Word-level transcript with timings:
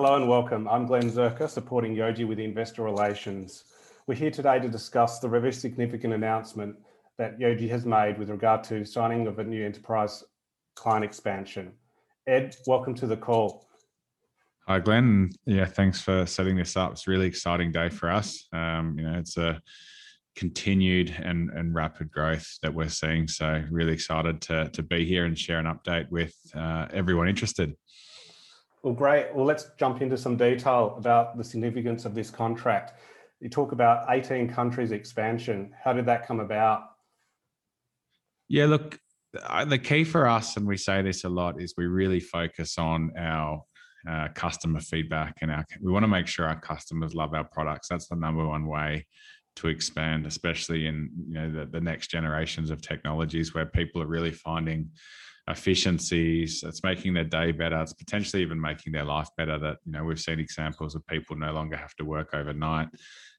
Hello 0.00 0.14
and 0.14 0.28
welcome. 0.28 0.68
I'm 0.68 0.86
Glenn 0.86 1.10
Zerker, 1.10 1.50
supporting 1.50 1.96
Yojee 1.96 2.24
with 2.24 2.38
Investor 2.38 2.84
Relations. 2.84 3.64
We're 4.06 4.14
here 4.14 4.30
today 4.30 4.60
to 4.60 4.68
discuss 4.68 5.18
the 5.18 5.26
very 5.26 5.52
significant 5.52 6.14
announcement 6.14 6.76
that 7.16 7.40
Yojee 7.40 7.68
has 7.70 7.84
made 7.84 8.16
with 8.16 8.30
regard 8.30 8.62
to 8.62 8.84
signing 8.84 9.26
of 9.26 9.40
a 9.40 9.42
new 9.42 9.66
enterprise 9.66 10.22
client 10.76 11.04
expansion. 11.04 11.72
Ed, 12.28 12.54
welcome 12.68 12.94
to 12.94 13.08
the 13.08 13.16
call. 13.16 13.66
Hi, 14.68 14.78
Glenn. 14.78 15.30
Yeah, 15.46 15.64
thanks 15.64 16.00
for 16.00 16.26
setting 16.26 16.54
this 16.54 16.76
up. 16.76 16.92
It's 16.92 17.08
a 17.08 17.10
really 17.10 17.26
exciting 17.26 17.72
day 17.72 17.88
for 17.88 18.08
us. 18.08 18.46
Um, 18.52 18.94
you 18.96 19.04
know, 19.04 19.18
it's 19.18 19.36
a 19.36 19.60
continued 20.36 21.12
and, 21.20 21.50
and 21.50 21.74
rapid 21.74 22.12
growth 22.12 22.46
that 22.62 22.72
we're 22.72 22.88
seeing. 22.88 23.26
So 23.26 23.64
really 23.68 23.94
excited 23.94 24.42
to, 24.42 24.68
to 24.68 24.82
be 24.84 25.04
here 25.04 25.24
and 25.24 25.36
share 25.36 25.58
an 25.58 25.66
update 25.66 26.08
with 26.08 26.36
uh, 26.54 26.86
everyone 26.92 27.28
interested. 27.28 27.74
Well, 28.82 28.94
great. 28.94 29.34
Well, 29.34 29.44
let's 29.44 29.70
jump 29.78 30.02
into 30.02 30.16
some 30.16 30.36
detail 30.36 30.94
about 30.96 31.36
the 31.36 31.44
significance 31.44 32.04
of 32.04 32.14
this 32.14 32.30
contract. 32.30 32.92
You 33.40 33.48
talk 33.48 33.72
about 33.72 34.06
18 34.08 34.48
countries 34.48 34.92
expansion. 34.92 35.72
How 35.82 35.92
did 35.92 36.06
that 36.06 36.26
come 36.26 36.40
about? 36.40 36.82
Yeah, 38.48 38.66
look, 38.66 38.98
the 39.32 39.78
key 39.78 40.04
for 40.04 40.26
us, 40.26 40.56
and 40.56 40.66
we 40.66 40.76
say 40.76 41.02
this 41.02 41.24
a 41.24 41.28
lot, 41.28 41.60
is 41.60 41.74
we 41.76 41.86
really 41.86 42.20
focus 42.20 42.78
on 42.78 43.12
our 43.18 43.62
uh, 44.08 44.28
customer 44.34 44.80
feedback 44.80 45.36
and 45.42 45.50
our, 45.50 45.64
we 45.82 45.92
want 45.92 46.04
to 46.04 46.08
make 46.08 46.26
sure 46.26 46.46
our 46.46 46.58
customers 46.58 47.14
love 47.14 47.34
our 47.34 47.44
products. 47.44 47.88
That's 47.88 48.08
the 48.08 48.16
number 48.16 48.46
one 48.46 48.66
way 48.66 49.06
to 49.56 49.68
expand, 49.68 50.24
especially 50.24 50.86
in 50.86 51.10
you 51.28 51.34
know 51.34 51.50
the, 51.50 51.66
the 51.66 51.80
next 51.80 52.10
generations 52.10 52.70
of 52.70 52.80
technologies 52.80 53.54
where 53.54 53.66
people 53.66 54.00
are 54.00 54.06
really 54.06 54.30
finding 54.30 54.90
efficiencies 55.48 56.62
it's 56.62 56.82
making 56.82 57.14
their 57.14 57.24
day 57.24 57.52
better 57.52 57.80
it's 57.80 57.94
potentially 57.94 58.42
even 58.42 58.60
making 58.60 58.92
their 58.92 59.04
life 59.04 59.28
better 59.36 59.58
that 59.58 59.78
you 59.84 59.92
know 59.92 60.04
we've 60.04 60.20
seen 60.20 60.38
examples 60.38 60.94
of 60.94 61.06
people 61.06 61.34
no 61.36 61.52
longer 61.52 61.76
have 61.76 61.94
to 61.96 62.04
work 62.04 62.34
overnight 62.34 62.88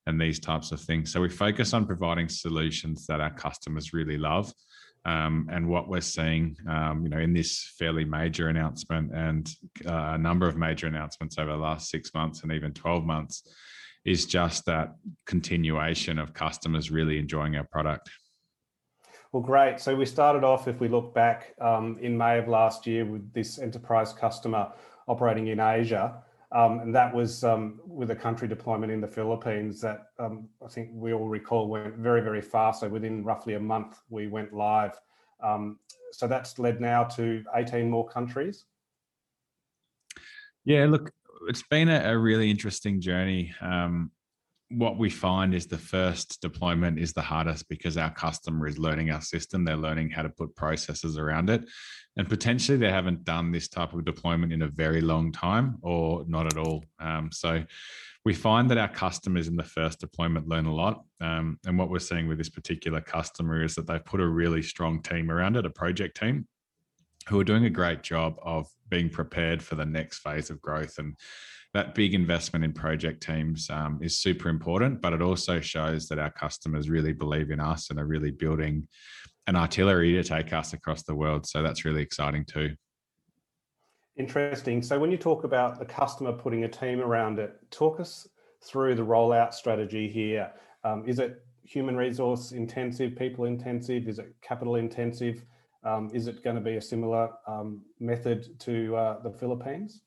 and 0.10 0.20
these 0.20 0.40
types 0.40 0.72
of 0.72 0.82
things. 0.82 1.14
So 1.14 1.22
we 1.22 1.30
focus 1.30 1.74
on 1.74 1.86
providing 1.86 2.28
solutions 2.30 3.06
that 3.08 3.22
our 3.22 3.30
customers 3.30 3.94
really 3.94 4.18
love 4.18 4.52
um, 5.06 5.48
and 5.52 5.70
what 5.70 5.88
we're 5.88 6.02
seeing 6.02 6.58
um, 6.68 7.04
you 7.04 7.10
know 7.10 7.20
in 7.20 7.34
this 7.34 7.74
fairly 7.78 8.04
major 8.04 8.50
announcement 8.50 9.12
and 9.14 9.50
uh, 9.88 10.12
a 10.14 10.18
number 10.18 10.48
of 10.48 10.58
major 10.58 10.88
announcements 10.88 11.38
over 11.38 11.52
the 11.52 11.58
last 11.58 11.90
six 11.90 12.14
months 12.14 12.44
and 12.44 12.52
even 12.52 12.74
12 12.74 13.06
months 13.06 13.44
is 14.04 14.26
just 14.26 14.66
that 14.66 14.96
continuation 15.26 16.20
of 16.20 16.34
customers 16.34 16.92
really 16.92 17.18
enjoying 17.18 17.56
our 17.56 17.68
product 17.72 18.10
well, 19.32 19.44
great. 19.44 19.80
So 19.80 19.96
we 19.96 20.06
started 20.06 20.44
off, 20.44 20.68
if 20.68 20.80
we 20.80 20.88
look 20.88 21.14
back 21.14 21.54
um, 21.62 21.98
in 22.02 22.18
May 22.18 22.40
of 22.40 22.48
last 22.48 22.88
year 22.88 23.06
with 23.06 23.32
this 23.34 23.60
enterprise 23.60 24.12
customer 24.12 24.72
operating 25.08 25.48
in 25.48 25.60
Asia. 25.60 26.24
Um, 26.52 26.80
and 26.80 26.96
that 26.96 27.14
was 27.14 27.44
um, 27.44 27.80
with 27.86 28.10
a 28.10 28.16
country 28.16 28.48
deployment 28.48 28.92
in 28.92 29.02
the 29.02 29.08
Philippines 29.08 29.80
that 29.82 30.08
um, 30.18 30.50
I 30.66 30.68
think 30.68 30.90
we 30.94 31.14
all 31.14 31.28
recall 31.28 31.68
went 31.68 31.96
very, 31.98 32.22
very 32.22 32.42
fast. 32.42 32.80
So 32.80 32.90
within 32.90 33.24
roughly 33.24 33.54
a 33.54 33.60
month, 33.60 34.00
we 34.10 34.28
went 34.28 34.52
live. 34.52 35.00
Um, 35.44 35.78
so 36.12 36.28
that's 36.28 36.58
led 36.58 36.82
now 36.82 37.04
to 37.04 37.44
18 37.54 37.88
more 37.88 38.08
countries. 38.08 38.66
Yeah, 40.66 40.88
look, 40.88 41.12
it's 41.48 41.64
been 41.70 41.88
a, 41.88 42.14
a 42.14 42.18
really 42.18 42.50
interesting 42.50 43.00
journey. 43.00 43.54
Um, 43.62 44.12
what 44.70 44.98
we 44.98 45.10
find 45.10 45.56
is 45.56 45.66
the 45.66 45.78
first 45.78 46.42
deployment 46.42 47.00
is 47.00 47.14
the 47.14 47.22
hardest 47.22 47.68
because 47.70 47.98
our 47.98 48.12
customer 48.12 48.68
is 48.68 48.78
learning 48.78 49.10
our 49.10 49.22
system. 49.22 49.64
They're 49.64 49.76
learning 49.76 50.12
how 50.12 50.22
to 50.22 50.30
put 50.30 50.56
processes 50.56 51.18
around 51.18 51.50
it. 51.50 51.68
And 52.18 52.30
potentially 52.30 52.78
they 52.78 52.92
haven't 52.92 53.24
done 53.24 53.52
this 53.52 53.68
type 53.68 53.94
of 53.94 54.06
deployment 54.06 54.54
in 54.54 54.62
a 54.62 54.68
very 54.68 55.02
long 55.02 55.32
time 55.32 55.78
or 55.82 56.24
not 56.28 56.46
at 56.46 56.58
all. 56.58 56.84
Um, 57.00 57.32
so 57.32 57.64
we 58.26 58.34
find 58.34 58.70
that 58.70 58.78
our 58.78 58.90
customers 58.90 59.48
in 59.48 59.56
the 59.56 59.64
first 59.64 60.02
deployment 60.02 60.48
learn 60.48 60.66
a 60.66 60.76
lot. 60.76 61.04
Um, 61.20 61.58
and 61.66 61.78
what 61.78 61.90
we're 61.90 62.00
seeing 62.00 62.28
with 62.28 62.38
this 62.38 62.50
particular 62.50 63.02
customer 63.02 63.64
is 63.64 63.74
that 63.76 63.88
they've 63.88 64.04
put 64.04 64.20
a 64.20 64.28
really 64.28 64.62
strong 64.62 65.02
team 65.02 65.32
around 65.32 65.56
it, 65.56 65.66
a 65.66 65.70
project 65.72 66.20
team 66.20 66.48
who 67.28 67.40
are 67.40 67.46
doing 67.46 67.66
a 67.66 67.70
great 67.70 68.04
job 68.04 68.36
of 68.42 68.68
being 68.90 69.10
prepared 69.10 69.64
for 69.64 69.76
the 69.76 69.86
next 69.86 70.20
phase 70.20 70.50
of 70.50 70.62
growth. 70.62 70.98
And 70.98 71.16
that 71.74 71.94
big 71.94 72.14
investment 72.14 72.66
in 72.66 72.74
project 72.74 73.22
teams 73.22 73.70
um, 73.70 74.00
is 74.02 74.18
super 74.18 74.50
important, 74.50 75.02
but 75.02 75.14
it 75.14 75.22
also 75.22 75.60
shows 75.60 76.08
that 76.08 76.18
our 76.18 76.32
customers 76.32 76.90
really 76.90 77.14
believe 77.14 77.52
in 77.52 77.60
us 77.60 77.90
and 77.90 78.00
are 78.00 78.06
really 78.06 78.32
building 78.32 78.88
an 79.48 79.56
artillery 79.56 80.14
to 80.14 80.24
take 80.24 80.52
us 80.52 80.74
across 80.74 81.04
the 81.04 81.14
world. 81.14 81.46
So 81.46 81.62
that's 81.62 81.86
really 81.86 82.02
exciting 82.02 82.46
too. 82.46 82.76
Interesting. 84.18 84.82
So 84.82 85.00
when 85.00 85.12
you 85.12 85.18
talk 85.18 85.44
about 85.44 85.80
the 85.80 85.86
customer 85.86 86.34
putting 86.34 86.64
a 86.64 86.68
team 86.68 87.00
around 87.00 87.40
it, 87.40 87.58
talk 87.72 88.00
us 88.00 88.28
through 88.64 88.96
the 88.96 89.06
rollout 89.06 89.54
strategy 89.54 90.10
here. 90.10 90.52
Um, 90.84 91.04
is 91.08 91.20
it 91.20 91.44
human 91.64 91.96
resource 91.96 92.52
intensive, 92.52 93.16
people 93.16 93.46
intensive? 93.46 94.08
Is 94.08 94.20
it 94.20 94.36
capital 94.42 94.76
intensive? 94.76 95.46
Um, 95.84 96.10
is 96.14 96.28
it 96.28 96.44
going 96.44 96.56
to 96.56 96.62
be 96.62 96.76
a 96.76 96.82
similar 96.82 97.30
um, 97.48 97.82
method 98.00 98.60
to 98.62 98.96
uh, 98.96 99.22
the 99.22 99.32
Philippines? 99.32 100.02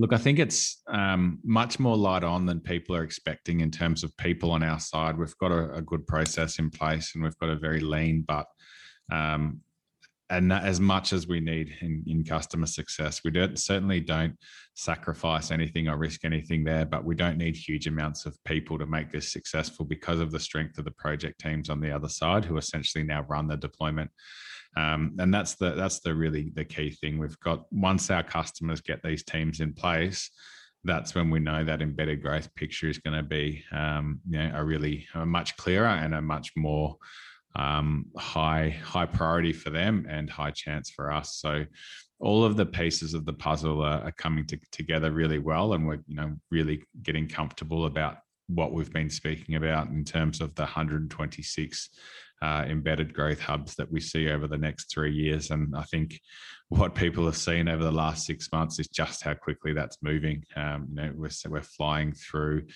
Look, 0.00 0.12
I 0.12 0.18
think 0.18 0.38
it's 0.38 0.80
um, 0.86 1.40
much 1.42 1.80
more 1.80 1.96
light 1.96 2.22
on 2.22 2.46
than 2.46 2.60
people 2.60 2.94
are 2.94 3.02
expecting 3.02 3.60
in 3.60 3.70
terms 3.70 4.04
of 4.04 4.16
people 4.16 4.52
on 4.52 4.62
our 4.62 4.78
side. 4.78 5.18
We've 5.18 5.36
got 5.38 5.50
a, 5.50 5.74
a 5.74 5.82
good 5.82 6.06
process 6.06 6.60
in 6.60 6.70
place 6.70 7.12
and 7.14 7.24
we've 7.24 7.38
got 7.38 7.50
a 7.50 7.56
very 7.56 7.80
lean, 7.80 8.24
but 8.26 8.46
um, 9.10 9.60
and 10.30 10.52
as 10.52 10.78
much 10.78 11.12
as 11.12 11.26
we 11.26 11.40
need 11.40 11.74
in, 11.80 12.04
in 12.06 12.22
customer 12.22 12.66
success, 12.66 13.22
we 13.24 13.30
don't, 13.30 13.58
certainly 13.58 13.98
don't 13.98 14.36
sacrifice 14.74 15.50
anything 15.50 15.88
or 15.88 15.96
risk 15.96 16.24
anything 16.24 16.64
there, 16.64 16.84
but 16.84 17.04
we 17.04 17.14
don't 17.14 17.38
need 17.38 17.56
huge 17.56 17.86
amounts 17.86 18.26
of 18.26 18.36
people 18.44 18.78
to 18.78 18.86
make 18.86 19.10
this 19.10 19.32
successful 19.32 19.86
because 19.86 20.20
of 20.20 20.30
the 20.30 20.38
strength 20.38 20.76
of 20.78 20.84
the 20.84 20.90
project 20.92 21.40
teams 21.40 21.70
on 21.70 21.80
the 21.80 21.90
other 21.90 22.08
side 22.10 22.44
who 22.44 22.58
essentially 22.58 23.02
now 23.02 23.24
run 23.28 23.48
the 23.48 23.56
deployment. 23.56 24.10
Um, 24.76 25.16
and 25.18 25.32
that's 25.32 25.54
the 25.56 25.70
that's 25.70 26.00
the 26.00 26.14
really 26.14 26.52
the 26.54 26.64
key 26.64 26.90
thing. 26.90 27.18
We've 27.18 27.38
got 27.40 27.64
once 27.72 28.10
our 28.10 28.22
customers 28.22 28.80
get 28.80 29.02
these 29.02 29.24
teams 29.24 29.60
in 29.60 29.72
place, 29.72 30.30
that's 30.84 31.14
when 31.14 31.30
we 31.30 31.40
know 31.40 31.64
that 31.64 31.82
embedded 31.82 32.22
growth 32.22 32.54
picture 32.54 32.88
is 32.88 32.98
going 32.98 33.16
to 33.16 33.22
be 33.22 33.64
um, 33.72 34.20
you 34.28 34.38
know 34.38 34.52
a 34.54 34.64
really 34.64 35.06
a 35.14 35.26
much 35.26 35.56
clearer 35.56 35.86
and 35.86 36.14
a 36.14 36.22
much 36.22 36.52
more 36.56 36.96
um, 37.56 38.06
high 38.16 38.70
high 38.82 39.06
priority 39.06 39.52
for 39.52 39.70
them 39.70 40.06
and 40.08 40.30
high 40.30 40.52
chance 40.52 40.90
for 40.90 41.10
us. 41.10 41.36
So 41.36 41.64
all 42.20 42.44
of 42.44 42.56
the 42.56 42.66
pieces 42.66 43.14
of 43.14 43.24
the 43.24 43.32
puzzle 43.32 43.82
are, 43.82 44.02
are 44.02 44.12
coming 44.12 44.46
to, 44.46 44.58
together 44.70 45.10
really 45.10 45.38
well, 45.38 45.72
and 45.72 45.86
we're 45.86 46.02
you 46.06 46.16
know 46.16 46.36
really 46.50 46.82
getting 47.02 47.28
comfortable 47.28 47.86
about 47.86 48.18
what 48.48 48.72
we've 48.72 48.92
been 48.92 49.10
speaking 49.10 49.56
about 49.56 49.88
in 49.88 50.04
terms 50.04 50.40
of 50.40 50.54
the 50.54 50.62
126 50.62 51.90
uh, 52.42 52.64
embedded 52.68 53.12
growth 53.14 53.40
hubs 53.40 53.74
that 53.76 53.90
we 53.90 54.00
see 54.00 54.30
over 54.30 54.46
the 54.46 54.58
next 54.58 54.90
three 54.90 55.12
years. 55.12 55.50
And 55.50 55.74
I 55.76 55.82
think 55.82 56.20
what 56.68 56.94
people 56.94 57.24
have 57.26 57.36
seen 57.36 57.68
over 57.68 57.82
the 57.82 57.90
last 57.92 58.26
six 58.26 58.50
months 58.52 58.78
is 58.78 58.88
just 58.88 59.22
how 59.22 59.34
quickly 59.34 59.72
that's 59.72 59.98
moving. 60.02 60.44
Um, 60.56 60.88
you 60.90 61.02
know, 61.02 61.12
we're, 61.14 61.30
we're 61.48 61.62
flying 61.62 62.12
through 62.12 62.66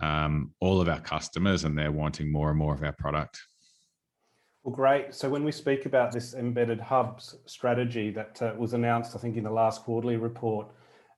um, 0.00 0.52
all 0.60 0.80
of 0.80 0.88
our 0.88 1.00
customers 1.00 1.64
and 1.64 1.76
they're 1.76 1.92
wanting 1.92 2.32
more 2.32 2.50
and 2.50 2.58
more 2.58 2.74
of 2.74 2.82
our 2.82 2.92
product. 2.92 3.40
Well, 4.62 4.74
great. 4.74 5.14
So 5.14 5.28
when 5.28 5.44
we 5.44 5.52
speak 5.52 5.86
about 5.86 6.12
this 6.12 6.34
embedded 6.34 6.80
hubs 6.80 7.36
strategy 7.46 8.10
that 8.10 8.40
uh, 8.42 8.52
was 8.58 8.74
announced, 8.74 9.16
I 9.16 9.18
think 9.18 9.36
in 9.36 9.44
the 9.44 9.50
last 9.50 9.82
quarterly 9.82 10.16
report, 10.16 10.68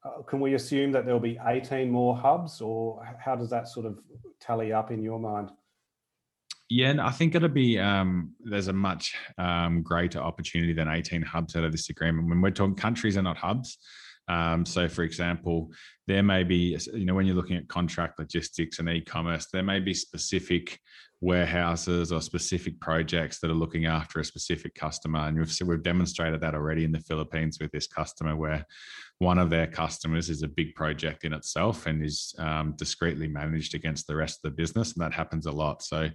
uh, 0.04 0.22
can 0.22 0.40
we 0.40 0.54
assume 0.54 0.92
that 0.92 1.04
there'll 1.04 1.20
be 1.20 1.38
18 1.44 1.90
more 1.90 2.16
hubs 2.16 2.60
or 2.60 3.04
how 3.18 3.36
does 3.36 3.50
that 3.50 3.68
sort 3.68 3.86
of 3.86 3.98
tally 4.40 4.72
up 4.72 4.90
in 4.90 5.02
your 5.02 5.18
mind? 5.18 5.50
Yeah, 6.74 6.88
and 6.88 7.02
I 7.02 7.10
think 7.10 7.34
it'll 7.34 7.50
be 7.50 7.78
um, 7.78 8.32
there's 8.40 8.68
a 8.68 8.72
much 8.72 9.14
um, 9.36 9.82
greater 9.82 10.20
opportunity 10.20 10.72
than 10.72 10.88
18 10.88 11.20
hubs 11.20 11.54
out 11.54 11.64
of 11.64 11.72
this 11.72 11.90
agreement. 11.90 12.30
When 12.30 12.40
we're 12.40 12.50
talking 12.50 12.74
countries 12.74 13.18
are 13.18 13.22
not 13.22 13.36
hubs. 13.36 13.76
Um, 14.26 14.64
so, 14.64 14.88
for 14.88 15.02
example, 15.02 15.70
there 16.06 16.22
may 16.22 16.44
be, 16.44 16.78
you 16.94 17.04
know, 17.04 17.12
when 17.12 17.26
you're 17.26 17.36
looking 17.36 17.58
at 17.58 17.68
contract 17.68 18.18
logistics 18.18 18.78
and 18.78 18.88
e-commerce, 18.88 19.48
there 19.52 19.62
may 19.62 19.80
be 19.80 19.92
specific 19.92 20.80
warehouses 21.22 22.10
or 22.10 22.20
specific 22.20 22.78
projects 22.80 23.38
that 23.38 23.50
are 23.50 23.54
looking 23.54 23.86
after 23.86 24.18
a 24.18 24.24
specific 24.24 24.74
customer. 24.74 25.20
And 25.20 25.38
we've, 25.38 25.56
we've 25.64 25.82
demonstrated 25.82 26.40
that 26.40 26.56
already 26.56 26.84
in 26.84 26.90
the 26.90 27.00
Philippines 27.00 27.58
with 27.60 27.70
this 27.70 27.86
customer, 27.86 28.34
where 28.34 28.66
one 29.20 29.38
of 29.38 29.48
their 29.48 29.68
customers 29.68 30.28
is 30.28 30.42
a 30.42 30.48
big 30.48 30.74
project 30.74 31.24
in 31.24 31.32
itself 31.32 31.86
and 31.86 32.04
is 32.04 32.34
um, 32.38 32.74
discreetly 32.76 33.28
managed 33.28 33.76
against 33.76 34.08
the 34.08 34.16
rest 34.16 34.40
of 34.44 34.50
the 34.50 34.56
business. 34.56 34.94
And 34.94 35.02
that 35.02 35.14
happens 35.14 35.46
a 35.46 35.52
lot. 35.52 35.82
So 35.84 36.08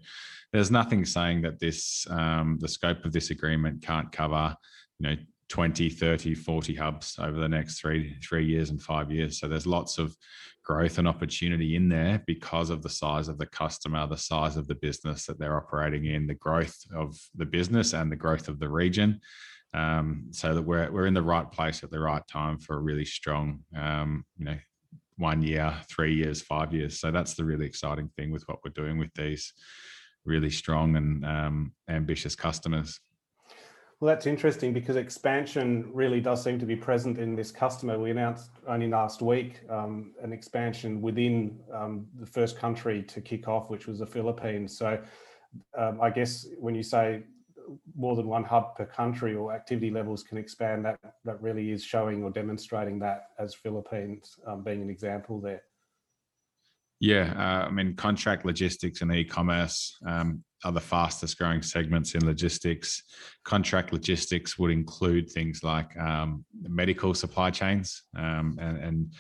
there's 0.52 0.72
nothing 0.72 1.06
saying 1.06 1.42
that 1.44 1.60
this, 1.60 2.06
um, 2.10 2.58
the 2.60 2.68
scope 2.68 3.06
of 3.06 3.14
this 3.14 3.30
agreement 3.30 3.82
can't 3.82 4.12
cover, 4.12 4.56
you 5.00 5.10
know, 5.10 5.16
20 5.50 5.90
30 5.90 6.36
40 6.36 6.76
hubs 6.76 7.18
over 7.20 7.40
the 7.40 7.48
next 7.48 7.80
three 7.80 8.18
three 8.22 8.46
years 8.46 8.70
and 8.70 8.82
five 8.82 9.12
years 9.12 9.40
so 9.40 9.48
there's 9.48 9.68
lots 9.68 9.98
of 9.98 10.16
growth 10.64 10.98
and 10.98 11.08
opportunity 11.08 11.76
in 11.76 11.88
there 11.88 12.22
because 12.28 12.70
of 12.70 12.84
the 12.84 12.90
size 12.90 13.30
of 13.30 13.38
the 13.38 13.46
customer 13.46 14.06
the 14.08 14.18
size 14.18 14.58
of 14.58 14.68
the 14.68 14.76
business 14.76 15.26
that 15.26 15.40
they're 15.40 15.56
operating 15.58 16.06
in 16.06 16.28
the 16.28 16.34
growth 16.36 16.78
of 16.94 17.18
the 17.36 17.46
business 17.46 17.94
and 17.94 18.12
the 18.12 18.16
growth 18.16 18.48
of 18.48 18.60
the 18.60 18.70
region 18.70 19.20
Um, 19.74 20.30
so 20.32 20.56
that 20.56 20.62
we're 20.62 20.90
we're 20.92 21.08
in 21.08 21.14
the 21.14 21.22
right 21.22 21.50
place 21.52 21.84
at 21.84 21.92
the 21.92 22.00
right 22.00 22.26
time 22.28 22.58
for 22.58 22.78
a 22.78 22.82
really 22.82 23.06
strong, 23.06 23.64
um, 23.76 24.26
you 24.38 24.46
know, 24.46 24.58
one 25.18 25.42
year, 25.42 25.74
three 25.90 26.16
years, 26.16 26.42
five 26.42 26.74
years. 26.74 27.00
So 27.00 27.12
that's 27.12 27.34
the 27.34 27.44
really 27.44 27.66
exciting 27.66 28.10
thing 28.18 28.32
with 28.32 28.44
what 28.48 28.60
we're 28.64 28.72
doing 28.72 28.98
with 28.98 29.14
these 29.14 29.54
really 30.26 30.50
strong 30.50 30.96
and 30.96 31.26
um, 31.26 31.74
ambitious 31.90 32.36
customers. 32.36 33.00
Well, 34.00 34.14
that's 34.14 34.28
interesting 34.28 34.74
because 34.74 34.96
expansion 34.96 35.90
really 35.92 36.22
does 36.22 36.44
seem 36.44 36.60
to 36.60 36.68
be 36.68 36.76
present 36.76 37.18
in 37.18 37.36
this 37.36 37.50
customer. 37.50 37.98
We 37.98 38.12
announced 38.12 38.52
only 38.68 38.88
last 38.88 39.24
week 39.24 39.62
um, 39.72 40.14
an 40.22 40.32
expansion 40.32 41.02
within 41.02 41.60
um, 41.74 42.06
the 42.20 42.28
first 42.28 42.60
country 42.60 43.02
to 43.02 43.22
kick 43.22 43.48
off, 43.48 43.72
which 43.72 43.88
was 43.88 43.98
the 43.98 44.06
Philippines. 44.06 44.78
So 44.78 45.02
um, 45.76 46.00
I 46.00 46.12
guess 46.12 46.46
when 46.60 46.76
you 46.76 46.84
say 46.84 47.24
more 47.96 48.16
than 48.16 48.28
one 48.28 48.44
hub 48.44 48.76
per 48.76 48.86
country 48.86 49.36
or 49.36 49.52
activity 49.52 49.90
levels 49.90 50.22
can 50.22 50.38
expand, 50.38 50.86
that 50.86 51.00
that 51.26 51.42
really 51.42 51.72
is 51.72 51.84
showing 51.84 52.24
or 52.24 52.30
demonstrating 52.30 53.00
that 53.00 53.30
as 53.40 53.56
Philippines 53.56 54.38
um, 54.46 54.64
being 54.64 54.84
an 54.84 54.92
example 54.92 55.42
there. 55.42 55.64
Yeah, 57.00 57.34
uh, 57.36 57.68
I 57.68 57.72
mean, 57.72 57.96
contract 57.96 58.46
logistics 58.46 59.02
and 59.02 59.12
e-commerce 59.12 59.98
um, 60.06 60.44
are 60.64 60.72
the 60.72 60.80
fastest 60.80 61.38
growing 61.38 61.62
segments 61.62 62.16
in 62.16 62.26
logistics. 62.26 63.04
Contract 63.44 63.94
logistics 63.94 64.58
would 64.58 64.72
include 64.72 65.30
things 65.30 65.64
like 65.64 65.98
um, 65.98 66.44
medical 66.62 67.14
supply 67.14 67.52
chains 67.52 68.04
um, 68.18 68.58
and, 68.60 68.78
and 68.78 69.14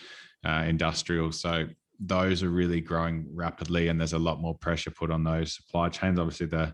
uh, 0.46 0.64
industrial. 0.68 1.32
So 1.32 1.68
those 2.00 2.44
are 2.44 2.50
really 2.50 2.82
growing 2.82 3.26
rapidly, 3.34 3.88
and 3.88 4.00
there's 4.00 4.14
a 4.14 4.20
lot 4.20 4.42
more 4.42 4.56
pressure 4.56 4.92
put 4.92 5.12
on 5.12 5.24
those 5.24 5.56
supply 5.56 5.90
chains. 5.90 6.20
Obviously, 6.20 6.48
the 6.48 6.74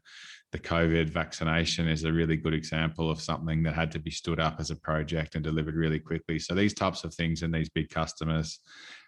the 0.52 0.60
COVID 0.60 1.10
vaccination 1.10 1.88
is 1.88 2.04
a 2.04 2.14
really 2.14 2.38
good 2.38 2.54
example 2.54 3.10
of 3.10 3.20
something 3.20 3.64
that 3.64 3.74
had 3.74 3.92
to 3.92 3.98
be 3.98 4.12
stood 4.12 4.40
up 4.40 4.58
as 4.60 4.70
a 4.70 4.76
project 4.76 5.34
and 5.34 5.44
delivered 5.44 5.74
really 5.74 5.98
quickly. 5.98 6.38
So 6.38 6.54
these 6.54 6.76
types 6.76 7.04
of 7.04 7.12
things 7.16 7.42
and 7.42 7.52
these 7.52 7.70
big 7.70 7.90
customers 7.90 8.60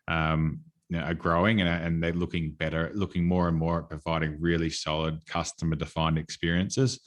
um, 0.07 0.61
you 0.89 0.97
know, 0.97 1.03
are 1.03 1.13
growing 1.13 1.61
and, 1.61 1.69
and 1.69 2.03
they're 2.03 2.13
looking 2.13 2.51
better, 2.51 2.91
looking 2.93 3.25
more 3.25 3.47
and 3.47 3.57
more 3.57 3.79
at 3.79 3.89
providing 3.89 4.39
really 4.39 4.69
solid 4.69 5.25
customer 5.25 5.75
defined 5.75 6.17
experiences 6.17 6.99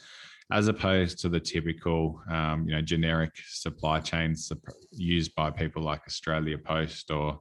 as 0.50 0.68
opposed 0.68 1.18
to 1.18 1.28
the 1.28 1.40
typical, 1.40 2.22
um, 2.30 2.66
you 2.66 2.74
know, 2.74 2.80
generic 2.80 3.32
supply 3.48 4.00
chains 4.00 4.50
used 4.92 5.34
by 5.34 5.50
people 5.50 5.82
like 5.82 6.00
Australia 6.06 6.56
Post 6.56 7.10
or 7.10 7.40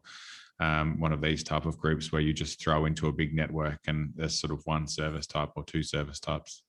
um, 0.59 0.99
one 0.99 1.13
of 1.13 1.21
these 1.21 1.43
type 1.43 1.65
of 1.65 1.77
groups 1.77 2.11
where 2.11 2.21
you 2.21 2.33
just 2.33 2.61
throw 2.61 2.85
into 2.85 3.07
a 3.07 3.13
big 3.13 3.33
network 3.33 3.79
and 3.87 4.11
there's 4.15 4.39
sort 4.39 4.51
of 4.51 4.61
one 4.65 4.87
service 4.87 5.27
type 5.27 5.51
or 5.55 5.63
two 5.63 5.83
service 5.83 6.19
types. 6.19 6.63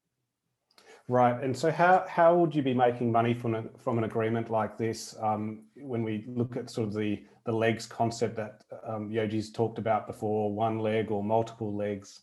Right, 1.10 1.42
and 1.42 1.56
so 1.56 1.70
how 1.70 2.04
how 2.06 2.36
would 2.36 2.54
you 2.54 2.60
be 2.60 2.74
making 2.74 3.10
money 3.10 3.32
from 3.32 3.54
a, 3.54 3.64
from 3.78 3.96
an 3.96 4.04
agreement 4.04 4.50
like 4.50 4.76
this? 4.76 5.16
Um, 5.22 5.64
when 5.76 6.02
we 6.02 6.26
look 6.28 6.54
at 6.54 6.68
sort 6.68 6.88
of 6.88 6.94
the 6.94 7.22
the 7.48 7.54
legs 7.54 7.86
concept 7.86 8.36
that 8.36 8.62
um, 8.86 9.08
Yojee's 9.08 9.50
talked 9.50 9.78
about 9.78 10.06
before, 10.06 10.52
one 10.52 10.80
leg 10.80 11.10
or 11.10 11.24
multiple 11.24 11.74
legs. 11.74 12.20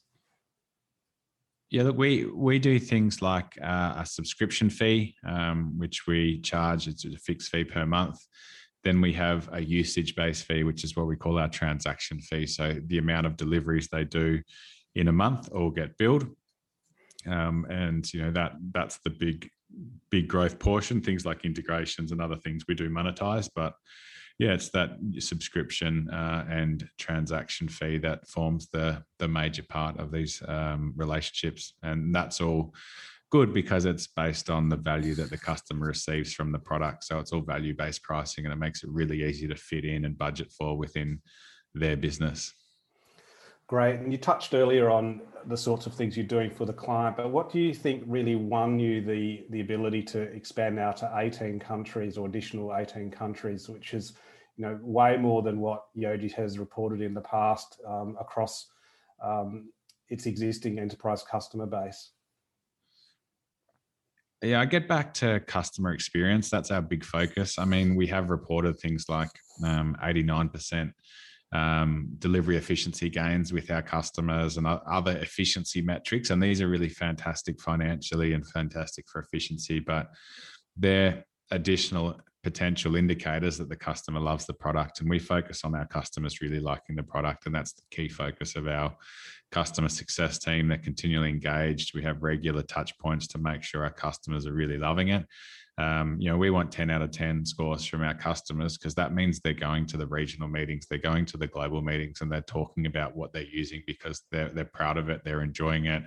Yeah, 1.71 1.81
look, 1.81 1.97
we 1.97 2.25
we 2.25 2.59
do 2.59 2.77
things 2.77 3.23
like 3.23 3.57
uh, 3.59 3.95
a 3.97 4.05
subscription 4.05 4.69
fee, 4.69 5.15
um, 5.27 5.79
which 5.79 6.05
we 6.05 6.39
charge. 6.41 6.87
It's 6.87 7.05
a 7.05 7.17
fixed 7.17 7.49
fee 7.49 7.63
per 7.63 7.87
month. 7.87 8.19
Then 8.83 9.01
we 9.01 9.13
have 9.13 9.49
a 9.51 9.59
usage-based 9.59 10.45
fee, 10.45 10.63
which 10.63 10.83
is 10.83 10.95
what 10.95 11.07
we 11.07 11.15
call 11.15 11.39
our 11.39 11.49
transaction 11.49 12.19
fee. 12.19 12.45
So 12.45 12.75
the 12.85 12.99
amount 12.99 13.25
of 13.25 13.35
deliveries 13.35 13.87
they 13.87 14.03
do 14.03 14.43
in 14.93 15.07
a 15.07 15.11
month 15.11 15.49
all 15.51 15.71
get 15.71 15.97
billed 15.97 16.27
um, 17.27 17.65
and 17.69 18.11
you 18.13 18.21
know 18.21 18.31
that 18.31 18.53
that's 18.71 18.99
the 18.99 19.09
big 19.09 19.49
big 20.09 20.27
growth 20.27 20.59
portion. 20.59 21.01
Things 21.01 21.25
like 21.25 21.45
integrations 21.45 22.11
and 22.11 22.21
other 22.21 22.35
things 22.35 22.65
we 22.67 22.75
do 22.75 22.89
monetize, 22.89 23.49
but 23.55 23.73
yeah, 24.37 24.53
it's 24.53 24.69
that 24.69 24.97
subscription 25.19 26.09
uh, 26.11 26.45
and 26.49 26.87
transaction 26.99 27.69
fee 27.69 27.97
that 27.99 28.27
forms 28.27 28.67
the 28.69 29.01
the 29.19 29.27
major 29.27 29.63
part 29.63 29.97
of 29.97 30.11
these 30.11 30.41
um, 30.47 30.93
relationships, 30.97 31.73
and 31.83 32.13
that's 32.13 32.41
all 32.41 32.73
good 33.31 33.53
because 33.53 33.85
it's 33.85 34.07
based 34.07 34.49
on 34.49 34.67
the 34.67 34.75
value 34.75 35.15
that 35.15 35.29
the 35.29 35.37
customer 35.37 35.87
receives 35.87 36.33
from 36.33 36.51
the 36.51 36.59
product. 36.59 37.05
So 37.05 37.19
it's 37.19 37.31
all 37.31 37.41
value 37.41 37.75
based 37.75 38.03
pricing, 38.03 38.45
and 38.45 38.53
it 38.53 38.57
makes 38.57 38.83
it 38.83 38.89
really 38.89 39.23
easy 39.23 39.47
to 39.47 39.55
fit 39.55 39.85
in 39.85 40.03
and 40.03 40.17
budget 40.17 40.51
for 40.51 40.77
within 40.77 41.21
their 41.73 41.95
business. 41.95 42.53
Great. 43.67 43.99
And 43.99 44.11
you 44.11 44.17
touched 44.17 44.53
earlier 44.53 44.89
on 44.91 45.21
the 45.47 45.57
sorts 45.57 45.85
of 45.85 45.93
things 45.93 46.15
you're 46.15 46.25
doing 46.25 46.51
for 46.51 46.65
the 46.65 46.73
client, 46.73 47.17
but 47.17 47.31
what 47.31 47.51
do 47.51 47.59
you 47.59 47.73
think 47.73 48.03
really 48.05 48.35
won 48.35 48.79
you 48.79 49.01
the, 49.01 49.45
the 49.49 49.61
ability 49.61 50.03
to 50.03 50.21
expand 50.21 50.75
now 50.75 50.91
to 50.91 51.11
18 51.15 51.59
countries 51.59 52.17
or 52.17 52.27
additional 52.27 52.75
18 52.75 53.09
countries, 53.11 53.67
which 53.69 53.93
is 53.93 54.13
you 54.57 54.65
know 54.65 54.79
way 54.81 55.17
more 55.17 55.41
than 55.41 55.59
what 55.59 55.85
Yojee 55.97 56.31
has 56.33 56.57
reported 56.57 57.01
in 57.01 57.13
the 57.13 57.21
past 57.21 57.79
um, 57.87 58.15
across 58.19 58.67
um, 59.23 59.69
its 60.09 60.25
existing 60.27 60.79
enterprise 60.79 61.23
customer 61.23 61.65
base? 61.65 62.11
Yeah, 64.41 64.61
I 64.61 64.65
get 64.65 64.87
back 64.87 65.13
to 65.15 65.39
customer 65.41 65.93
experience. 65.93 66.49
That's 66.49 66.69
our 66.69 66.81
big 66.81 67.03
focus. 67.03 67.57
I 67.57 67.65
mean, 67.65 67.95
we 67.95 68.05
have 68.07 68.29
reported 68.29 68.79
things 68.79 69.05
like 69.09 69.31
um, 69.63 69.97
89% 70.03 70.91
um, 71.55 72.09
delivery 72.19 72.57
efficiency 72.57 73.09
gains 73.09 73.53
with 73.53 73.71
our 73.71 73.81
customers 73.81 74.57
and 74.57 74.67
other 74.67 75.17
efficiency 75.19 75.81
metrics. 75.81 76.29
And 76.29 76.43
these 76.43 76.61
are 76.61 76.67
really 76.67 76.89
fantastic 76.89 77.61
financially 77.61 78.33
and 78.33 78.45
fantastic 78.45 79.05
for 79.07 79.21
efficiency, 79.21 79.79
but 79.79 80.07
they're 80.75 81.23
additional 81.51 82.19
potential 82.43 82.95
indicators 82.95 83.57
that 83.57 83.69
the 83.69 83.75
customer 83.75 84.19
loves 84.19 84.45
the 84.45 84.53
product. 84.53 84.99
And 84.99 85.09
we 85.09 85.17
focus 85.17 85.63
on 85.63 85.75
our 85.75 85.87
customers 85.87 86.41
really 86.41 86.59
liking 86.59 86.95
the 86.95 87.03
product. 87.03 87.45
And 87.45 87.55
that's 87.55 87.73
the 87.73 87.83
key 87.89 88.09
focus 88.09 88.55
of 88.55 88.67
our 88.67 88.93
customer 89.51 89.89
success 89.89 90.37
team. 90.37 90.67
They're 90.67 90.77
continually 90.77 91.29
engaged. 91.29 91.95
We 91.95 92.03
have 92.03 92.21
regular 92.21 92.63
touch 92.63 92.97
points 92.99 93.27
to 93.27 93.37
make 93.37 93.63
sure 93.63 93.83
our 93.83 93.93
customers 93.93 94.45
are 94.45 94.53
really 94.53 94.77
loving 94.77 95.09
it 95.09 95.25
um, 95.77 96.15
you 96.19 96.29
know, 96.29 96.37
we 96.37 96.51
want 96.51 96.71
10 96.71 96.89
out 96.89 97.01
of 97.01 97.11
10 97.11 97.45
scores 97.45 97.85
from 97.85 98.01
our 98.01 98.13
customers 98.13 98.77
because 98.77 98.95
that 98.95 99.13
means 99.13 99.39
they're 99.39 99.53
going 99.53 99.85
to 99.87 99.97
the 99.97 100.07
regional 100.07 100.47
meetings, 100.47 100.87
they're 100.89 100.97
going 100.97 101.25
to 101.25 101.37
the 101.37 101.47
global 101.47 101.81
meetings, 101.81 102.21
and 102.21 102.31
they're 102.31 102.41
talking 102.41 102.85
about 102.85 103.15
what 103.15 103.33
they're 103.33 103.43
using 103.43 103.83
because 103.85 104.21
they're 104.31 104.49
they're 104.49 104.65
proud 104.65 104.97
of 104.97 105.09
it, 105.09 105.21
they're 105.25 105.41
enjoying 105.41 105.85
it. 105.85 106.03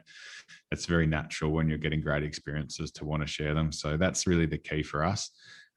It's 0.73 0.87
very 0.87 1.07
natural 1.07 1.51
when 1.51 1.69
you're 1.69 1.77
getting 1.77 2.01
great 2.01 2.23
experiences 2.23 2.91
to 2.93 3.05
want 3.05 3.23
to 3.23 3.27
share 3.29 3.53
them. 3.53 3.71
So 3.71 3.99
that's 3.99 4.27
really 4.27 4.47
the 4.47 4.59
key 4.59 4.83
for 4.83 5.05
us. 5.05 5.31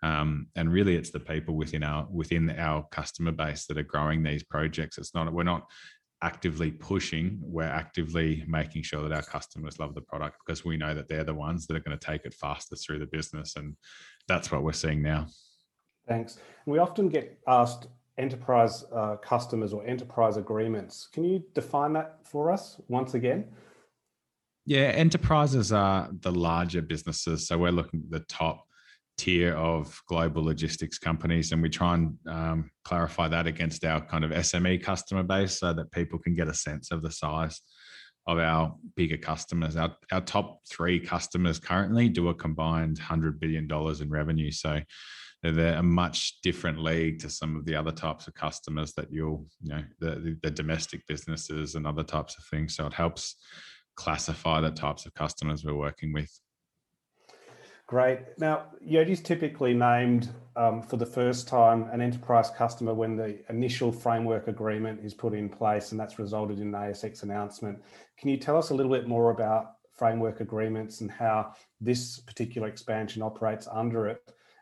Um, 0.03 0.47
and 0.55 0.71
really, 0.71 0.95
it's 0.95 1.11
the 1.11 1.19
people 1.19 1.55
within 1.55 1.83
our 1.83 2.07
within 2.09 2.49
our 2.51 2.87
customer 2.91 3.31
base 3.31 3.65
that 3.65 3.77
are 3.77 3.83
growing 3.83 4.23
these 4.23 4.43
projects. 4.43 4.97
It's 4.97 5.13
not 5.13 5.31
we're 5.33 5.43
not 5.43 5.67
actively 6.21 6.71
pushing, 6.71 7.39
we're 7.41 7.63
actively 7.63 8.43
making 8.47 8.83
sure 8.83 9.01
that 9.01 9.15
our 9.15 9.23
customers 9.23 9.79
love 9.79 9.95
the 9.95 10.01
product 10.01 10.37
because 10.45 10.63
we 10.63 10.77
know 10.77 10.93
that 10.93 11.07
they're 11.07 11.23
the 11.23 11.33
ones 11.33 11.65
that 11.65 11.75
are 11.75 11.79
going 11.79 11.97
to 11.97 12.05
take 12.05 12.25
it 12.25 12.33
faster 12.33 12.75
through 12.75 12.99
the 12.99 13.07
business. 13.07 13.55
And 13.55 13.75
that's 14.27 14.51
what 14.51 14.63
we're 14.63 14.73
seeing 14.73 15.01
now. 15.01 15.27
Thanks. 16.07 16.37
We 16.65 16.77
often 16.79 17.09
get 17.09 17.39
asked 17.47 17.87
enterprise 18.17 18.83
uh, 18.93 19.15
customers 19.17 19.73
or 19.73 19.85
enterprise 19.85 20.37
agreements. 20.37 21.07
Can 21.11 21.23
you 21.23 21.43
define 21.55 21.93
that 21.93 22.19
for 22.23 22.51
us 22.51 22.79
once 22.87 23.13
again? 23.13 23.47
Yeah, 24.65 24.91
enterprises 24.93 25.71
are 25.71 26.09
the 26.19 26.31
larger 26.31 26.83
businesses. 26.83 27.47
So 27.47 27.57
we're 27.57 27.71
looking 27.71 28.03
at 28.05 28.11
the 28.11 28.25
top 28.27 28.65
tier 29.21 29.53
of 29.53 30.01
global 30.07 30.43
logistics 30.43 30.97
companies, 30.97 31.51
and 31.51 31.61
we 31.61 31.69
try 31.69 31.93
and 31.93 32.17
um, 32.27 32.71
clarify 32.83 33.27
that 33.27 33.45
against 33.45 33.85
our 33.85 34.01
kind 34.01 34.23
of 34.23 34.31
SME 34.31 34.81
customer 34.81 35.21
base 35.21 35.59
so 35.59 35.73
that 35.73 35.91
people 35.91 36.17
can 36.17 36.33
get 36.33 36.47
a 36.47 36.53
sense 36.53 36.89
of 36.89 37.03
the 37.03 37.11
size 37.11 37.61
of 38.25 38.39
our 38.39 38.75
bigger 38.95 39.17
customers. 39.17 39.75
Our, 39.75 39.95
our 40.11 40.21
top 40.21 40.61
three 40.67 40.99
customers 40.99 41.59
currently 41.59 42.09
do 42.09 42.29
a 42.29 42.33
combined 42.33 42.99
$100 42.99 43.39
billion 43.39 43.67
in 43.69 44.09
revenue. 44.09 44.51
So 44.51 44.79
they're 45.43 45.77
a 45.77 45.83
much 45.83 46.41
different 46.41 46.79
league 46.79 47.19
to 47.19 47.29
some 47.29 47.55
of 47.55 47.65
the 47.65 47.75
other 47.75 47.91
types 47.91 48.27
of 48.27 48.33
customers 48.33 48.93
that 48.93 49.11
you'll, 49.11 49.45
you 49.61 49.75
know, 49.75 49.83
the, 49.99 50.15
the, 50.15 50.37
the 50.41 50.51
domestic 50.51 51.05
businesses 51.07 51.75
and 51.75 51.85
other 51.85 52.03
types 52.03 52.37
of 52.37 52.45
things. 52.45 52.75
So 52.75 52.87
it 52.87 52.93
helps 52.93 53.35
classify 53.95 54.61
the 54.61 54.71
types 54.71 55.05
of 55.05 55.13
customers 55.13 55.63
we're 55.63 55.75
working 55.75 56.11
with. 56.11 56.31
Great. 57.91 58.19
Now, 58.37 58.67
Yojee's 58.89 59.19
typically 59.19 59.73
named 59.73 60.29
um, 60.55 60.81
for 60.81 60.95
the 60.95 61.05
first 61.05 61.49
time 61.49 61.89
an 61.91 61.99
enterprise 61.99 62.49
customer 62.49 62.93
when 62.93 63.17
the 63.17 63.39
initial 63.49 63.91
framework 63.91 64.47
agreement 64.47 65.01
is 65.03 65.13
put 65.13 65.33
in 65.33 65.49
place, 65.49 65.91
and 65.91 65.99
that's 65.99 66.17
resulted 66.17 66.61
in 66.61 66.73
an 66.73 66.81
ASX 66.81 67.23
announcement. 67.23 67.83
Can 68.17 68.29
you 68.29 68.37
tell 68.37 68.57
us 68.57 68.69
a 68.69 68.73
little 68.73 68.93
bit 68.93 69.09
more 69.09 69.31
about 69.31 69.73
framework 69.91 70.39
agreements 70.39 71.01
and 71.01 71.11
how 71.11 71.53
this 71.81 72.19
particular 72.21 72.69
expansion 72.69 73.21
operates 73.21 73.67
under 73.69 74.07
it, 74.07 74.21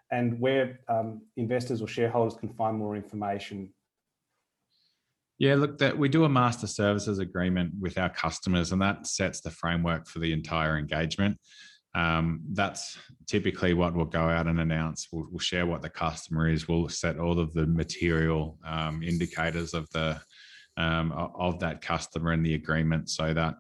and 0.09 0.39
where 0.39 0.79
um, 0.88 1.21
investors 1.38 1.83
or 1.83 1.88
shareholders 1.88 2.33
can 2.33 2.50
find 2.50 2.79
more 2.79 2.95
information? 2.95 3.71
Yeah, 5.38 5.53
look, 5.53 5.77
that 5.77 5.95
we 5.95 6.09
do 6.09 6.24
a 6.24 6.29
master 6.29 6.65
services 6.65 7.19
agreement 7.19 7.74
with 7.79 8.00
our 8.00 8.09
customers, 8.09 8.71
and 8.71 8.81
that 8.81 9.05
sets 9.05 9.39
the 9.39 9.51
framework 9.51 10.07
for 10.07 10.17
the 10.17 10.33
entire 10.33 10.79
engagement. 10.79 11.38
Um, 11.96 12.41
that's 12.51 12.98
typically 13.27 13.74
what 13.74 13.96
we'll 13.96 14.05
go 14.05 14.22
out 14.22 14.48
and 14.48 14.60
announce. 14.60 15.08
We'll, 15.12 15.27
we'll, 15.31 15.39
share 15.39 15.65
what 15.65 15.81
the 15.81 15.89
customer 15.89 16.48
is. 16.48 16.67
We'll 16.67 16.89
set 16.89 17.17
all 17.17 17.39
of 17.39 17.53
the 17.53 17.65
material 17.65 18.58
um, 18.65 19.01
indicators 19.01 19.74
of 19.74 19.89
the 19.91 20.19
um, 20.77 21.12
of 21.12 21.60
that 21.60 21.81
customer 21.81 22.31
and 22.31 22.46
the 22.46 22.53
agreement, 22.53 23.10
so 23.10 23.34
that 23.34 23.55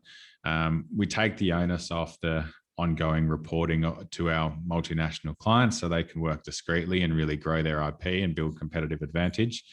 um, 0.45 0.85
we 0.95 1.05
take 1.05 1.37
the 1.37 1.51
onus 1.53 1.91
off 1.91 2.17
the 2.21 2.45
ongoing 2.77 3.27
reporting 3.27 3.81
to 4.11 4.29
our 4.29 4.55
multinational 4.65 5.37
clients, 5.37 5.79
so 5.79 5.89
they 5.89 6.03
can 6.03 6.21
work 6.21 6.43
discreetly 6.43 7.01
and 7.01 7.13
really 7.13 7.35
grow 7.35 7.61
their 7.61 7.81
IP 7.81 8.23
and 8.23 8.35
build 8.35 8.57
competitive 8.57 9.01
advantage. 9.01 9.63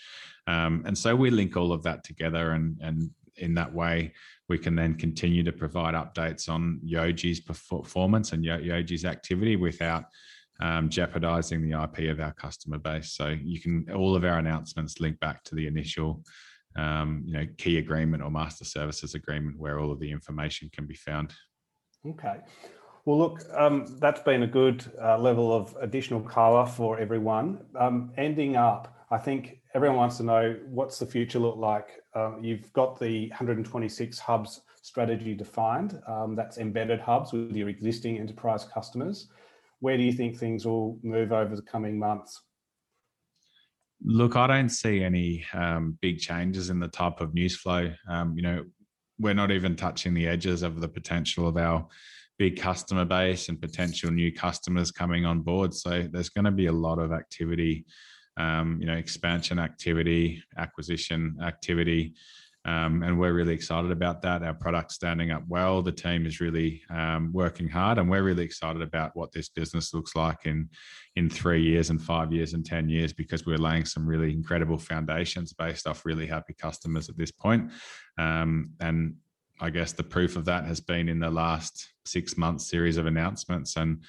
Um, 0.49 0.83
and 0.87 0.97
so 0.97 1.15
we 1.15 1.31
link 1.31 1.57
all 1.57 1.73
of 1.73 1.83
that 1.83 2.05
together, 2.05 2.53
and 2.53 2.79
and 2.81 3.11
in 3.37 3.55
that 3.55 3.73
way, 3.73 4.13
we 4.49 4.59
can 4.59 4.75
then 4.75 4.95
continue 4.95 5.43
to 5.43 5.53
provide 5.53 5.95
updates 5.95 6.49
on 6.49 6.81
Yojee's 6.85 7.41
performance 7.41 8.33
and 8.33 8.45
Yojee's 8.45 9.05
activity 9.05 9.57
without 9.57 10.05
um, 10.61 10.89
jeopardizing 10.89 11.63
the 11.63 11.83
IP 11.83 12.11
of 12.11 12.21
our 12.21 12.33
customer 12.33 12.79
base. 12.79 13.13
So 13.13 13.37
you 13.43 13.61
can 13.61 13.87
all 13.95 14.17
of 14.17 14.25
our 14.25 14.39
announcements 14.39 15.01
link 15.01 15.19
back 15.21 15.43
to 15.45 15.55
the 15.55 15.67
initial, 15.67 16.23
um, 16.77 17.25
you 17.27 17.35
know, 17.35 17.47
key 17.59 17.79
agreement 17.79 18.23
or 18.23 18.31
master 18.31 18.65
services 18.65 19.15
agreement 19.15 19.59
where 19.59 19.79
all 19.81 19.91
of 19.91 20.01
the 20.01 20.11
information 20.11 20.71
can 20.73 20.87
be 20.87 20.95
found. 20.95 21.35
Okay. 22.07 22.37
Well, 23.05 23.19
look, 23.19 23.43
um, 23.55 23.99
that's 24.01 24.21
been 24.21 24.43
a 24.43 24.49
good 24.49 24.85
uh, 25.01 25.19
level 25.19 25.53
of 25.53 25.77
additional 25.81 26.21
color 26.21 26.67
for 26.67 26.99
everyone. 26.99 27.65
Um, 27.79 28.13
ending 28.17 28.57
up, 28.57 28.97
I 29.11 29.19
think 29.19 29.61
everyone 29.77 29.99
wants 29.99 30.17
to 30.17 30.23
know 30.23 30.57
what's 30.65 30.99
the 30.99 31.05
future 31.05 31.39
look 31.39 31.59
like. 31.59 32.01
Um, 32.15 32.41
you've 32.43 32.73
got 32.73 32.99
the 32.99 33.29
126 33.29 34.19
hubs 34.19 34.63
strategy 34.81 35.35
defined. 35.35 36.01
Um, 36.09 36.35
that's 36.35 36.57
embedded 36.57 36.99
hubs 36.99 37.35
with 37.35 37.55
your 37.55 37.69
existing 37.69 38.19
enterprise 38.19 38.65
customers. 38.65 39.29
Where 39.81 39.99
do 39.99 40.03
you 40.03 40.15
think 40.15 40.39
things 40.39 40.65
will 40.65 40.99
move 41.03 41.31
over 41.31 41.55
the 41.55 41.61
coming 41.61 41.99
months? 41.99 42.41
Look, 44.03 44.35
I 44.35 44.47
don't 44.47 44.71
see 44.71 45.05
any 45.05 45.45
um, 45.53 45.99
big 46.01 46.21
changes 46.21 46.71
in 46.71 46.81
the 46.81 46.89
type 46.89 47.21
of 47.21 47.35
news 47.35 47.55
flow. 47.55 47.93
Um, 48.09 48.35
you 48.35 48.43
know, 48.43 48.65
we're 49.19 49.35
not 49.35 49.51
even 49.51 49.77
touching 49.77 50.15
the 50.15 50.27
edges 50.27 50.63
of 50.63 50.81
the 50.81 50.89
potential 50.89 51.47
of 51.47 51.59
our 51.59 51.87
big 52.39 52.59
customer 52.59 53.05
base 53.05 53.51
and 53.51 53.61
potential 53.61 54.11
new 54.11 54.33
customers 54.33 54.91
coming 54.91 55.27
on 55.27 55.43
board. 55.43 55.75
So 55.75 56.09
there's 56.11 56.31
going 56.31 56.47
to 56.47 56.51
be 56.51 56.67
a 56.67 56.73
lot 56.73 56.99
of 56.99 57.13
activity 57.13 57.85
um, 58.37 58.79
you 58.81 58.87
know, 58.87 58.95
expansion 58.95 59.59
activity, 59.59 60.43
acquisition 60.57 61.37
activity. 61.43 62.15
Um, 62.65 63.05
and 63.05 63.17
we're 63.17 63.33
really 63.33 63.55
excited 63.55 63.93
about 63.93 64.23
that. 64.23 64.43
Our 64.43 64.53
product's 64.53 64.97
standing 64.97 65.31
up 65.31 65.45
well. 65.47 65.83
The 65.83 65.93
team 65.93 66.27
is 66.27 66.41
really 66.41 66.83
um, 66.91 67.31
working 67.33 67.69
hard, 67.69 67.99
and 67.99 68.11
we're 68.11 68.25
really 68.25 68.43
excited 68.43 68.83
about 68.83 69.15
what 69.15 69.31
this 69.31 69.49
business 69.49 69.95
looks 69.95 70.17
like 70.17 70.47
in 70.47 70.69
in 71.15 71.31
three 71.31 71.63
years, 71.63 71.91
and 71.91 72.03
five 72.03 72.33
years, 72.33 72.55
and 72.55 72.67
ten 72.67 72.89
years, 72.89 73.13
because 73.13 73.47
we're 73.47 73.57
laying 73.57 73.85
some 73.85 74.05
really 74.05 74.33
incredible 74.33 74.79
foundations 74.79 75.53
based 75.53 75.87
off 75.87 76.05
really 76.05 76.27
happy 76.27 76.55
customers 76.55 77.09
at 77.09 77.17
this 77.17 77.31
point. 77.31 77.71
Um, 78.19 78.71
and 78.81 79.15
I 79.61 79.71
guess 79.71 79.93
the 79.93 80.03
proof 80.03 80.37
of 80.37 80.45
that 80.47 80.65
has 80.65 80.81
been 80.81 81.09
in 81.09 81.19
the 81.19 81.31
last 81.31 81.93
six 82.05 82.37
months 82.37 82.69
series 82.69 82.99
of 82.99 83.07
announcements 83.07 83.77
and 83.77 84.03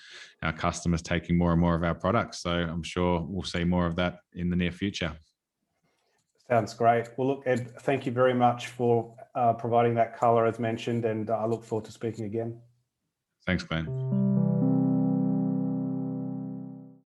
our 0.43 0.53
customers 0.53 1.01
taking 1.01 1.37
more 1.37 1.51
and 1.51 1.61
more 1.61 1.75
of 1.75 1.83
our 1.83 1.95
products. 1.95 2.39
So 2.39 2.51
I'm 2.51 2.83
sure 2.83 3.25
we'll 3.27 3.43
see 3.43 3.63
more 3.63 3.85
of 3.85 3.95
that 3.95 4.19
in 4.33 4.49
the 4.49 4.55
near 4.55 4.71
future. 4.71 5.13
Sounds 6.49 6.73
great. 6.73 7.09
Well, 7.17 7.27
look, 7.27 7.43
Ed, 7.45 7.71
thank 7.81 8.05
you 8.05 8.11
very 8.11 8.33
much 8.33 8.67
for 8.67 9.13
uh, 9.35 9.53
providing 9.53 9.95
that 9.95 10.17
color 10.17 10.45
as 10.45 10.59
mentioned, 10.59 11.05
and 11.05 11.29
I 11.29 11.45
look 11.45 11.63
forward 11.63 11.85
to 11.85 11.91
speaking 11.91 12.25
again. 12.25 12.59
Thanks, 13.45 13.63
Glenn. 13.63 14.26